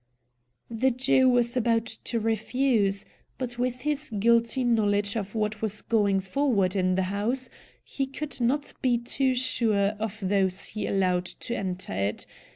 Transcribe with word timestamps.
The 0.71 0.89
Jew 0.89 1.29
was 1.29 1.55
about 1.55 1.85
to 1.85 2.19
refuse, 2.19 3.05
but, 3.37 3.59
with 3.59 3.81
his 3.81 4.09
guilty 4.09 4.63
knowledge 4.63 5.15
of 5.15 5.35
what 5.35 5.61
was 5.61 5.83
going 5.83 6.21
forward 6.21 6.75
in 6.75 6.95
the 6.95 7.03
house, 7.13 7.51
he 7.83 8.07
could 8.07 8.41
not 8.41 8.73
be 8.81 8.97
too 8.97 9.35
sure 9.35 9.89
of 9.99 10.17
those 10.23 10.65
he 10.69 10.87
allowed 10.87 11.25
to 11.25 11.55
enter 11.55 11.93
it. 11.93 12.25